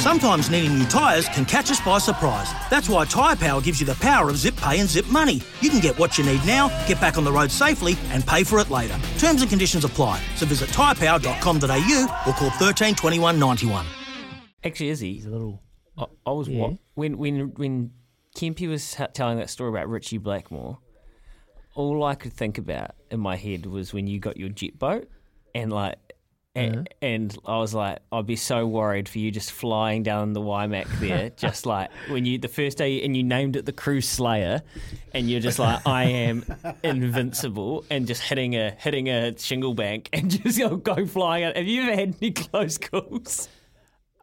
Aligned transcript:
Sometimes 0.00 0.50
needing 0.50 0.78
new 0.78 0.86
tyres 0.86 1.28
can 1.28 1.44
catch 1.44 1.70
us 1.70 1.78
by 1.80 1.98
surprise. 1.98 2.50
That's 2.70 2.88
why 2.88 3.04
Tyre 3.04 3.36
Power 3.36 3.60
gives 3.60 3.80
you 3.80 3.86
the 3.86 3.96
power 3.96 4.30
of 4.30 4.36
zip 4.38 4.56
pay 4.56 4.80
and 4.80 4.88
zip 4.88 5.06
money. 5.08 5.42
You 5.60 5.68
can 5.68 5.78
get 5.80 5.98
what 5.98 6.16
you 6.16 6.24
need 6.24 6.42
now, 6.46 6.68
get 6.88 6.98
back 7.02 7.18
on 7.18 7.24
the 7.24 7.30
road 7.32 7.50
safely, 7.50 7.96
and 8.08 8.26
pay 8.26 8.42
for 8.42 8.58
it 8.60 8.70
later. 8.70 8.98
Terms 9.18 9.42
and 9.42 9.50
conditions 9.50 9.84
apply. 9.84 10.18
So 10.36 10.46
visit 10.46 10.70
tyrepower.com.au 10.70 12.22
or 12.26 12.32
call 12.32 12.50
13 12.50 12.94
21 12.94 13.38
91. 13.38 13.86
Actually, 14.64 14.88
Izzy, 14.88 15.14
He's 15.14 15.26
a 15.26 15.30
little. 15.30 15.62
I, 15.98 16.06
I 16.26 16.30
was 16.30 16.48
Yeah. 16.48 16.60
wa- 16.62 16.74
when 16.94 17.18
when 17.18 17.52
when 17.56 17.90
Kempy 18.34 18.68
was 18.68 18.96
telling 19.12 19.36
that 19.38 19.50
story 19.50 19.68
about 19.68 19.88
Richie 19.88 20.18
Blackmore. 20.18 20.78
All 21.74 22.02
I 22.04 22.14
could 22.14 22.32
think 22.32 22.56
about 22.58 22.92
in 23.10 23.20
my 23.20 23.36
head 23.36 23.66
was 23.66 23.92
when 23.92 24.06
you 24.06 24.18
got 24.18 24.36
your 24.38 24.48
jet 24.48 24.78
boat, 24.78 25.08
and 25.54 25.70
like, 25.72 25.98
and, 26.54 26.88
and 27.00 27.38
I 27.46 27.58
was 27.58 27.74
like, 27.74 28.00
I'd 28.10 28.26
be 28.26 28.36
so 28.36 28.66
worried 28.66 29.08
for 29.08 29.18
you 29.18 29.30
just 29.30 29.52
flying 29.52 30.02
down 30.02 30.32
the 30.32 30.40
Waimak 30.40 30.88
there, 30.98 31.30
just 31.36 31.64
like 31.64 31.90
when 32.08 32.24
you 32.24 32.38
the 32.38 32.48
first 32.48 32.78
day, 32.78 33.02
and 33.04 33.16
you 33.16 33.22
named 33.22 33.56
it 33.56 33.66
the 33.66 33.72
Cruise 33.72 34.08
Slayer, 34.08 34.62
and 35.14 35.30
you're 35.30 35.40
just 35.40 35.58
like, 35.58 35.86
I 35.86 36.04
am 36.04 36.44
invincible, 36.82 37.84
and 37.88 38.06
just 38.06 38.22
hitting 38.22 38.56
a 38.56 38.70
hitting 38.72 39.08
a 39.08 39.38
shingle 39.38 39.74
bank 39.74 40.08
and 40.12 40.30
just 40.30 40.58
go, 40.58 40.76
go 40.76 41.06
flying 41.06 41.44
out. 41.44 41.56
Have 41.56 41.66
you 41.66 41.82
ever 41.82 41.94
had 41.94 42.16
any 42.20 42.32
close 42.32 42.78
calls? 42.78 43.48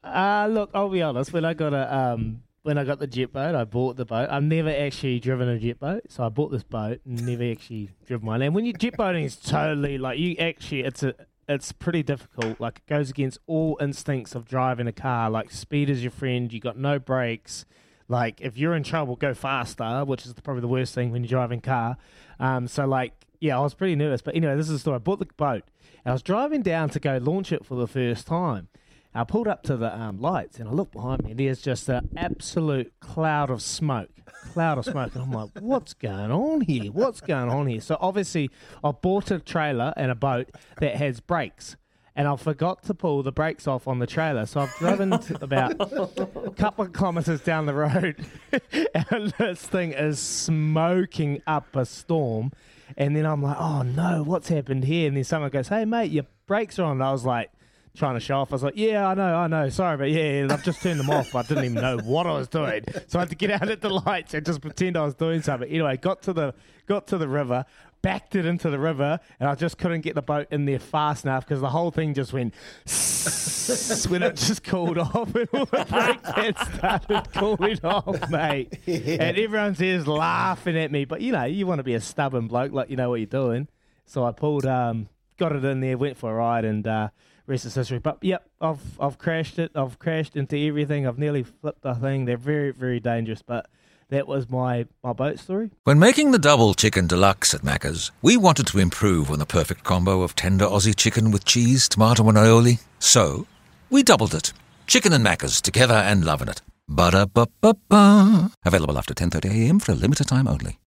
Uh, 0.04 0.48
look, 0.50 0.72
I'll 0.74 0.90
be 0.90 1.02
honest. 1.02 1.32
When 1.32 1.46
I 1.46 1.54
got 1.54 1.74
a 1.74 1.96
um, 1.96 2.42
when 2.64 2.78
I 2.78 2.84
got 2.84 3.00
the 3.00 3.08
jet 3.08 3.32
boat, 3.32 3.56
I 3.56 3.64
bought 3.64 3.96
the 3.96 4.04
boat. 4.04 4.28
I've 4.30 4.44
never 4.44 4.70
actually 4.70 5.22
driven 5.22 5.48
a 5.48 5.58
jet 5.58 5.80
boat, 5.80 6.04
so 6.10 6.26
I 6.26 6.30
bought 6.30 6.52
this 6.52 6.64
boat 6.64 7.00
and 7.06 7.26
never 7.26 7.50
actually 7.50 7.92
driven 8.06 8.28
one. 8.28 8.42
And 8.42 8.54
when 8.54 8.66
you 8.66 8.74
jet 8.74 8.98
boating 8.98 9.24
is 9.24 9.38
totally 9.38 9.98
like 9.98 10.20
you 10.20 10.36
actually, 10.38 10.82
it's 10.82 11.02
a, 11.04 11.16
it's 11.48 11.72
pretty 11.72 12.04
difficult. 12.04 12.60
Like 12.60 12.80
it 12.80 12.90
goes 12.90 13.10
against 13.10 13.40
all 13.48 13.78
instincts 13.80 14.36
of 14.36 14.46
driving 14.46 14.88
a 14.88 14.92
car. 14.92 15.30
Like 15.30 15.52
speed 15.52 15.90
is 15.90 16.04
your 16.04 16.12
friend. 16.12 16.52
You 16.52 16.60
got 16.60 16.78
no 16.78 17.00
brakes. 17.00 17.66
Like 18.08 18.42
if 18.42 18.58
you're 18.58 18.76
in 18.76 18.84
trouble, 18.84 19.16
go 19.16 19.34
faster, 19.34 20.04
which 20.06 20.26
is 20.26 20.34
probably 20.34 20.62
the 20.62 20.68
worst 20.68 20.94
thing 20.94 21.12
when 21.12 21.24
you're 21.24 21.30
driving 21.30 21.60
a 21.60 21.62
car. 21.62 21.98
Um, 22.40 22.68
so 22.68 22.86
like 22.86 23.14
yeah, 23.40 23.58
I 23.58 23.62
was 23.62 23.74
pretty 23.74 23.96
nervous. 23.96 24.22
But 24.22 24.36
anyway, 24.36 24.56
this 24.56 24.68
is 24.68 24.74
the 24.74 24.80
story. 24.80 24.96
I 24.96 25.00
bought 25.00 25.20
the 25.20 25.28
boat. 25.38 25.64
I 26.06 26.14
was 26.14 26.22
driving 26.22 26.62
down 26.62 26.90
to 26.92 27.00
go 27.00 27.18
launch 27.18 27.52
it 27.52 27.66
for 27.66 27.76
the 27.76 27.88
first 27.88 28.28
time. 28.28 28.70
I 29.18 29.24
pulled 29.24 29.48
up 29.48 29.64
to 29.64 29.76
the 29.76 30.00
um, 30.00 30.20
lights 30.20 30.60
and 30.60 30.70
I 30.70 30.72
looked 30.72 30.94
behind 30.94 31.24
me. 31.24 31.34
There's 31.34 31.60
just 31.60 31.90
an 31.90 32.10
absolute 32.16 32.94
cloud 33.00 33.50
of 33.50 33.64
smoke, 33.64 34.12
cloud 34.54 34.78
of 34.78 34.86
smoke, 34.86 35.16
and 35.16 35.24
I'm 35.24 35.32
like, 35.32 35.50
"What's 35.60 35.96
going 35.96 36.30
on 36.30 36.62
here? 36.62 36.92
What's 36.92 37.20
going 37.22 37.50
on 37.50 37.66
here?" 37.66 37.82
So 37.82 37.98
obviously, 38.00 38.52
I 38.84 38.92
bought 38.92 39.32
a 39.32 39.40
trailer 39.40 39.92
and 39.98 40.12
a 40.12 40.16
boat 40.16 40.52
that 40.80 40.98
has 40.98 41.20
brakes, 41.20 41.78
and 42.16 42.28
I 42.28 42.36
forgot 42.36 42.84
to 42.84 42.94
pull 42.94 43.24
the 43.24 43.32
brakes 43.32 43.68
off 43.68 43.88
on 43.88 43.98
the 43.98 44.06
trailer. 44.06 44.46
So 44.46 44.62
I've 44.62 44.76
driven 44.76 45.12
about 45.42 45.82
a 45.82 46.52
couple 46.56 46.86
of 46.86 46.94
kilometres 46.94 47.42
down 47.42 47.66
the 47.66 47.74
road, 47.74 48.24
and 49.10 49.34
this 49.40 49.66
thing 49.66 49.94
is 49.94 50.20
smoking 50.20 51.42
up 51.48 51.76
a 51.76 51.88
storm. 51.88 52.52
And 52.96 53.16
then 53.16 53.26
I'm 53.26 53.42
like, 53.42 53.58
"Oh 53.60 53.82
no, 53.82 54.22
what's 54.22 54.50
happened 54.50 54.84
here?" 54.84 55.08
And 55.08 55.18
then 55.18 55.24
someone 55.24 55.50
goes, 55.50 55.70
"Hey 55.70 55.86
mate, 55.86 56.12
your 56.12 56.26
brakes 56.46 56.78
are 56.78 56.84
on." 56.84 56.92
And 56.92 57.04
I 57.04 57.12
was 57.12 57.26
like 57.26 57.50
trying 57.98 58.14
to 58.14 58.20
show 58.20 58.38
off. 58.40 58.52
I 58.52 58.56
was 58.56 58.64
like, 58.64 58.78
yeah, 58.78 59.08
I 59.08 59.14
know, 59.14 59.36
I 59.36 59.48
know. 59.48 59.70
Sorry, 59.70 59.98
but 59.98 60.12
yeah, 60.12 60.44
yeah, 60.44 60.54
I've 60.54 60.64
just 60.64 60.82
turned 60.82 61.00
them 61.00 61.10
off. 61.10 61.36
I 61.36 61.42
didn't 61.44 61.66
even 61.66 61.82
know 61.82 61.98
what 61.98 62.28
I 62.28 62.34
was 62.34 62.48
doing. 62.48 62.84
So 63.08 63.20
I 63.20 63.24
had 63.24 63.30
to 63.30 63.36
get 63.36 63.52
out 63.52 63.70
at 63.70 63.82
the 63.82 63.90
lights 63.90 64.34
and 64.34 64.46
just 64.46 64.62
pretend 64.62 64.98
I 64.98 65.04
was 65.04 65.16
doing 65.16 65.42
something. 65.42 65.70
Anyway, 65.70 65.98
got 65.98 66.22
to 66.24 66.34
the 66.34 66.54
got 66.86 67.08
to 67.08 67.18
the 67.18 67.28
river, 67.28 67.66
backed 68.02 68.36
it 68.36 68.46
into 68.46 68.70
the 68.70 68.80
river, 68.80 69.20
and 69.40 69.50
I 69.50 69.56
just 69.56 69.78
couldn't 69.78 70.02
get 70.02 70.16
the 70.16 70.22
boat 70.22 70.48
in 70.52 70.66
there 70.66 70.80
fast 70.80 71.26
enough 71.26 71.46
because 71.46 71.62
the 71.62 71.70
whole 71.70 71.92
thing 71.92 72.14
just 72.14 72.32
went 72.34 72.54
when 74.10 74.24
it 74.24 74.36
just 74.36 74.64
cooled 74.64 74.98
off 74.98 75.36
and 75.36 75.50
all 75.54 75.66
the 75.66 75.86
brakes 75.90 76.30
had 76.30 76.58
started 76.58 77.34
cooling 77.34 77.80
off, 77.84 78.30
mate. 78.30 78.80
And 78.88 79.38
everyone's 79.38 79.80
here's 79.80 80.08
laughing 80.08 80.78
at 80.78 80.92
me. 80.92 81.06
But 81.06 81.22
you 81.22 81.32
know, 81.32 81.44
you 81.44 81.66
want 81.68 81.80
to 81.80 81.84
be 81.84 81.96
a 81.96 82.02
stubborn 82.02 82.48
bloke, 82.48 82.72
like 82.72 82.90
you 82.90 82.96
know 82.96 83.10
what 83.10 83.16
you're 83.16 83.26
doing. 83.26 83.68
So 84.06 84.24
I 84.24 84.32
pulled 84.32 84.66
um 84.66 85.10
got 85.38 85.52
it 85.52 85.64
in 85.64 85.82
there, 85.82 85.98
went 85.98 86.18
for 86.18 86.32
a 86.32 86.36
ride 86.36 86.66
and 86.66 86.88
uh 86.88 87.10
is 87.48 87.76
history. 87.76 88.00
But 88.00 88.18
yep, 88.22 88.48
I've 88.62 89.00
I've 89.00 89.18
crashed 89.18 89.60
it. 89.60 89.72
I've 89.76 90.00
crashed 90.00 90.36
into 90.36 90.58
everything. 90.58 91.08
I've 91.08 91.18
nearly 91.18 91.44
flipped 91.44 91.82
the 91.82 91.94
thing. 91.94 92.26
They're 92.26 92.38
very 92.38 92.72
very 92.72 93.00
dangerous. 93.00 93.42
But 93.42 93.68
that 94.10 94.28
was 94.28 94.50
my 94.50 94.86
my 95.04 95.14
boat 95.14 95.40
story. 95.40 95.72
When 95.84 96.00
making 96.00 96.32
the 96.32 96.40
double 96.40 96.74
chicken 96.74 97.08
deluxe 97.08 97.54
at 97.54 97.62
Macca's, 97.62 98.12
we 98.22 98.38
wanted 98.38 98.68
to 98.68 98.80
improve 98.80 99.32
on 99.32 99.40
the 99.40 99.46
perfect 99.46 99.84
combo 99.84 100.22
of 100.22 100.36
tender 100.36 100.66
Aussie 100.66 100.96
chicken 100.96 101.32
with 101.32 101.46
cheese, 101.46 101.88
tomato, 101.88 102.28
and 102.28 102.38
aioli. 102.38 102.80
So, 103.00 103.48
we 103.90 104.04
doubled 104.04 104.34
it. 104.34 104.54
Chicken 104.86 105.14
and 105.14 105.26
Macca's 105.26 105.62
together 105.62 105.96
and 105.96 106.24
loving 106.24 106.48
it. 106.48 106.62
Ba-da-ba-ba-ba. 106.90 108.52
Available 108.66 108.98
after 108.98 109.14
10.30am 109.14 109.82
for 109.82 109.92
a 109.92 109.96
limited 109.96 110.28
time 110.28 110.48
only. 110.48 110.80